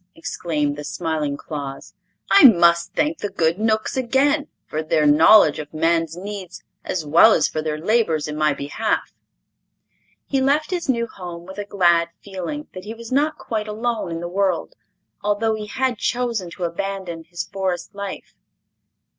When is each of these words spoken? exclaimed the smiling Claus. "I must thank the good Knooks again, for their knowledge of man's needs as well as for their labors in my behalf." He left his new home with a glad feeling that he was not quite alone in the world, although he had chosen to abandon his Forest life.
exclaimed 0.15 0.75
the 0.77 0.83
smiling 0.83 1.37
Claus. 1.37 1.93
"I 2.31 2.45
must 2.45 2.95
thank 2.95 3.19
the 3.19 3.29
good 3.29 3.59
Knooks 3.59 3.95
again, 3.95 4.47
for 4.65 4.81
their 4.81 5.05
knowledge 5.05 5.59
of 5.59 5.75
man's 5.75 6.17
needs 6.17 6.63
as 6.83 7.05
well 7.05 7.33
as 7.33 7.47
for 7.47 7.61
their 7.61 7.77
labors 7.77 8.27
in 8.27 8.35
my 8.35 8.51
behalf." 8.55 9.13
He 10.25 10.41
left 10.41 10.71
his 10.71 10.89
new 10.89 11.05
home 11.05 11.45
with 11.45 11.59
a 11.59 11.65
glad 11.65 12.09
feeling 12.19 12.67
that 12.73 12.85
he 12.85 12.95
was 12.95 13.11
not 13.11 13.37
quite 13.37 13.67
alone 13.67 14.09
in 14.09 14.21
the 14.21 14.27
world, 14.27 14.73
although 15.21 15.53
he 15.53 15.67
had 15.67 15.99
chosen 15.99 16.49
to 16.49 16.63
abandon 16.63 17.23
his 17.25 17.43
Forest 17.43 17.93
life. 17.93 18.33